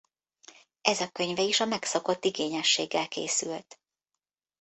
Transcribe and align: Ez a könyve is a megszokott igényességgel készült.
Ez 0.81 1.01
a 1.01 1.11
könyve 1.11 1.41
is 1.41 1.59
a 1.59 1.65
megszokott 1.65 2.25
igényességgel 2.25 3.07
készült. 3.07 3.79